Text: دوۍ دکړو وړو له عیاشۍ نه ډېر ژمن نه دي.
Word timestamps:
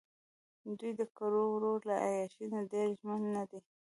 دوۍ 0.77 0.91
دکړو 0.99 1.41
وړو 1.51 1.73
له 1.87 1.95
عیاشۍ 2.05 2.45
نه 2.53 2.61
ډېر 2.71 2.87
ژمن 2.99 3.21
نه 3.35 3.43
دي. 3.49 3.59